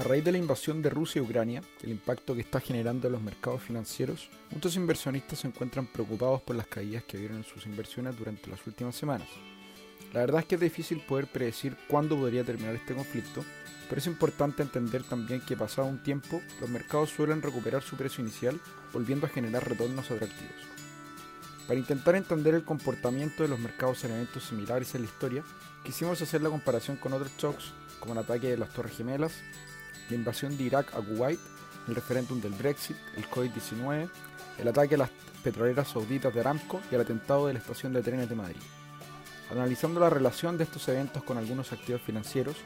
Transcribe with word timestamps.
A 0.00 0.02
raíz 0.02 0.24
de 0.24 0.32
la 0.32 0.38
invasión 0.38 0.80
de 0.80 0.88
Rusia 0.88 1.20
y 1.20 1.22
Ucrania, 1.26 1.62
el 1.82 1.90
impacto 1.90 2.34
que 2.34 2.40
está 2.40 2.58
generando 2.58 3.06
en 3.06 3.12
los 3.12 3.20
mercados 3.20 3.60
financieros, 3.60 4.30
muchos 4.50 4.74
inversionistas 4.76 5.40
se 5.40 5.46
encuentran 5.46 5.84
preocupados 5.84 6.40
por 6.40 6.56
las 6.56 6.68
caídas 6.68 7.04
que 7.04 7.18
vieron 7.18 7.36
en 7.36 7.44
sus 7.44 7.66
inversiones 7.66 8.16
durante 8.16 8.48
las 8.48 8.66
últimas 8.66 8.96
semanas. 8.96 9.28
La 10.14 10.20
verdad 10.20 10.40
es 10.40 10.46
que 10.46 10.54
es 10.54 10.60
difícil 10.62 11.02
poder 11.02 11.26
predecir 11.26 11.76
cuándo 11.86 12.16
podría 12.16 12.44
terminar 12.44 12.74
este 12.76 12.94
conflicto, 12.94 13.44
pero 13.90 13.98
es 13.98 14.06
importante 14.06 14.62
entender 14.62 15.02
también 15.02 15.42
que 15.42 15.54
pasado 15.54 15.86
un 15.86 16.02
tiempo, 16.02 16.40
los 16.62 16.70
mercados 16.70 17.10
suelen 17.10 17.42
recuperar 17.42 17.82
su 17.82 17.98
precio 17.98 18.24
inicial, 18.24 18.58
volviendo 18.94 19.26
a 19.26 19.28
generar 19.28 19.68
retornos 19.68 20.10
atractivos. 20.10 20.56
Para 21.66 21.78
intentar 21.78 22.14
entender 22.14 22.54
el 22.54 22.64
comportamiento 22.64 23.42
de 23.42 23.50
los 23.50 23.58
mercados 23.58 24.02
en 24.04 24.12
eventos 24.12 24.44
similares 24.44 24.94
en 24.94 25.02
la 25.02 25.08
historia, 25.08 25.44
quisimos 25.84 26.22
hacer 26.22 26.40
la 26.40 26.48
comparación 26.48 26.96
con 26.96 27.12
otros 27.12 27.32
shocks, 27.36 27.74
como 27.98 28.14
el 28.14 28.20
ataque 28.20 28.48
de 28.48 28.56
las 28.56 28.70
Torres 28.70 28.96
Gemelas, 28.96 29.34
la 30.10 30.16
invasión 30.16 30.56
de 30.56 30.64
Irak 30.64 30.94
a 30.94 31.00
Kuwait, 31.00 31.38
el 31.88 31.94
referéndum 31.94 32.40
del 32.40 32.52
Brexit, 32.52 32.96
el 33.16 33.28
COVID-19, 33.28 34.08
el 34.58 34.68
ataque 34.68 34.96
a 34.96 34.98
las 34.98 35.10
petroleras 35.42 35.88
sauditas 35.88 36.34
de 36.34 36.40
Aramco 36.40 36.80
y 36.90 36.94
el 36.94 37.00
atentado 37.00 37.46
de 37.46 37.54
la 37.54 37.58
estación 37.60 37.92
de 37.92 38.02
trenes 38.02 38.28
de 38.28 38.34
Madrid. 38.34 38.60
Analizando 39.50 39.98
la 40.00 40.10
relación 40.10 40.58
de 40.58 40.64
estos 40.64 40.86
eventos 40.88 41.22
con 41.22 41.38
algunos 41.38 41.72
activos 41.72 42.02
financieros, 42.02 42.56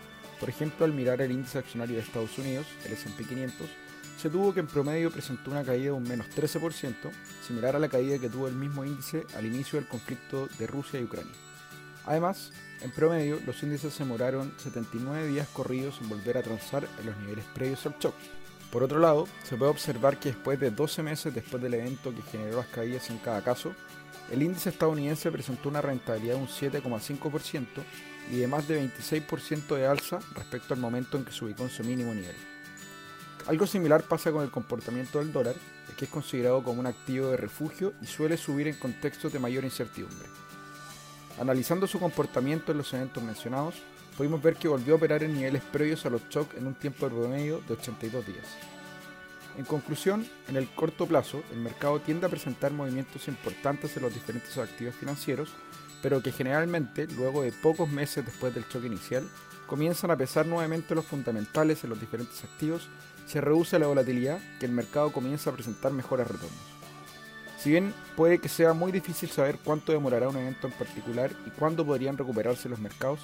por 0.41 0.49
ejemplo 0.49 0.85
al 0.85 0.93
mirar 0.93 1.21
el 1.23 1.31
índice 1.31 1.59
accionario 1.59 1.97
de 1.97 2.03
Estados 2.03 2.37
Unidos, 2.39 2.67
el 2.85 2.93
S&P 2.93 3.25
500, 3.25 3.69
se 4.19 4.31
tuvo 4.31 4.55
que 4.55 4.61
en 4.61 4.67
promedio 4.67 5.11
presentó 5.11 5.51
una 5.51 5.65
caída 5.65 5.85
de 5.85 5.93
un 5.93 6.03
menos 6.03 6.27
13%, 6.35 6.95
similar 7.47 7.77
a 7.77 7.79
la 7.79 7.89
caída 7.89 8.19
que 8.19 8.29
tuvo 8.29 8.49
el 8.49 8.55
mismo 8.55 8.85
índice 8.85 9.27
al 9.37 9.47
inicio 9.47 9.79
del 9.79 9.89
conflicto 9.89 10.49
de 10.59 10.67
Rusia 10.67 11.01
y 11.01 11.05
Ucrania. 11.05 11.33
Además, 12.07 12.53
en 12.83 12.91
promedio, 12.91 13.41
los 13.47 13.63
índices 13.63 13.95
se 13.95 14.05
demoraron 14.05 14.53
79 14.59 15.27
días 15.29 15.49
corridos 15.49 15.99
en 16.01 16.09
volver 16.09 16.37
a 16.37 16.43
transar 16.43 16.87
en 17.01 17.07
los 17.07 17.17
niveles 17.19 17.45
previos 17.55 17.87
al 17.87 17.99
shock. 17.99 18.15
Por 18.71 18.83
otro 18.83 18.99
lado, 18.99 19.27
se 19.45 19.57
puede 19.57 19.71
observar 19.71 20.19
que 20.19 20.31
después 20.31 20.59
de 20.61 20.71
12 20.71 21.03
meses 21.03 21.35
después 21.35 21.63
del 21.63 21.75
evento 21.75 22.15
que 22.15 22.23
generó 22.23 22.57
las 22.59 22.67
caídas 22.67 23.09
en 23.11 23.19
cada 23.19 23.43
caso, 23.43 23.73
el 24.31 24.43
índice 24.43 24.71
estadounidense 24.71 25.31
presentó 25.31 25.69
una 25.69 25.81
rentabilidad 25.81 26.35
de 26.35 26.41
un 26.41 26.49
7,5% 26.49 27.67
y 28.31 28.37
de 28.37 28.47
más 28.47 28.67
de 28.67 28.83
26% 28.83 29.77
de 29.77 29.87
alza 29.87 30.19
respecto 30.35 30.75
al 30.75 30.81
momento 30.81 31.17
en 31.17 31.25
que 31.25 31.33
se 31.33 31.45
ubicó 31.45 31.63
en 31.63 31.71
su 31.71 31.85
mínimo 31.85 32.13
nivel. 32.15 32.35
Algo 33.47 33.67
similar 33.67 34.03
pasa 34.03 34.33
con 34.33 34.43
el 34.43 34.51
comportamiento 34.51 35.19
del 35.19 35.33
dólar, 35.33 35.55
que 35.99 36.07
es 36.07 36.11
considerado 36.11 36.63
como 36.63 36.81
un 36.81 36.87
activo 36.87 37.29
de 37.29 37.37
refugio 37.37 37.93
y 38.01 38.07
suele 38.07 38.37
subir 38.37 38.69
en 38.69 38.75
contextos 38.75 39.33
de 39.33 39.39
mayor 39.39 39.65
incertidumbre. 39.65 40.29
Analizando 41.41 41.87
su 41.87 41.99
comportamiento 41.99 42.73
en 42.73 42.79
los 42.79 42.93
eventos 42.95 43.23
mencionados, 43.23 43.75
pudimos 44.17 44.41
ver 44.41 44.55
que 44.55 44.69
volvió 44.69 44.95
a 44.95 44.97
operar 44.97 45.23
en 45.25 45.35
niveles 45.35 45.63
previos 45.63 46.07
a 46.07 46.11
los 46.11 46.29
shocks 46.29 46.57
en 46.57 46.67
un 46.67 46.75
tiempo 46.75 47.09
de 47.09 47.15
promedio 47.15 47.61
de 47.67 47.75
82 47.75 48.27
días. 48.27 48.47
En 49.59 49.65
conclusión, 49.65 50.27
en 50.49 50.57
el 50.57 50.69
corto 50.75 51.07
plazo, 51.07 51.43
el 51.53 51.61
mercado 51.61 52.01
tiende 52.01 52.27
a 52.27 52.29
presentar 52.29 52.73
movimientos 52.73 53.29
importantes 53.29 53.97
en 53.97 54.03
los 54.03 54.15
diferentes 54.15 54.57
activos 54.59 54.95
financieros, 54.95 55.51
pero 56.03 56.23
que 56.23 56.33
generalmente, 56.33 57.07
luego 57.07 57.43
de 57.43 57.53
pocos 57.53 57.89
meses 57.89 58.25
después 58.25 58.55
del 58.55 58.69
choque 58.69 58.87
inicial, 58.87 59.29
comienzan 59.67 60.11
a 60.11 60.17
pesar 60.17 60.47
nuevamente 60.47 60.95
los 60.95 61.05
fundamentales 61.05 61.83
en 61.83 61.91
los 61.91 62.01
diferentes 62.01 62.45
activos, 62.45 62.89
se 63.27 63.41
reduce 63.41 63.79
la 63.79 63.87
volatilidad 63.87 64.39
que 64.61 64.67
el 64.67 64.73
mercado 64.73 65.13
comienza 65.13 65.51
a 65.51 65.55
presentar 65.55 65.93
mejores 65.93 66.29
retornos. 66.29 66.74
Si 67.65 67.71
bien 67.71 67.95
puede 68.15 68.41
que 68.41 68.51
sea 68.51 68.75
muy 68.75 68.93
difícil 68.93 69.31
saber 69.31 69.57
cuánto 69.65 69.91
demorará 69.91 70.29
un 70.29 70.37
evento 70.37 70.67
en 70.67 70.75
particular 70.75 71.31
y 71.47 71.51
cuándo 71.51 71.83
podrían 71.83 72.19
recuperarse 72.19 72.69
los 72.69 72.79
mercados, 72.79 73.21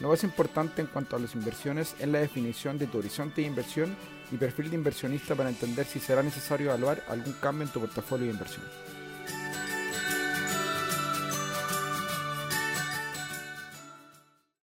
lo 0.00 0.10
más 0.10 0.22
importante 0.24 0.82
en 0.82 0.88
cuanto 0.88 1.16
a 1.16 1.18
las 1.18 1.34
inversiones 1.34 1.96
es 1.98 2.06
la 2.06 2.18
definición 2.18 2.76
de 2.76 2.86
tu 2.86 2.98
horizonte 2.98 3.40
de 3.40 3.46
inversión 3.46 3.96
y 4.30 4.36
perfil 4.36 4.68
de 4.68 4.76
inversionista 4.76 5.34
para 5.34 5.48
entender 5.48 5.86
si 5.86 6.00
será 6.00 6.22
necesario 6.22 6.66
evaluar 6.66 7.02
algún 7.08 7.32
cambio 7.40 7.66
en 7.66 7.72
tu 7.72 7.80
portafolio 7.80 8.26
de 8.26 8.32
inversión. 8.34 8.66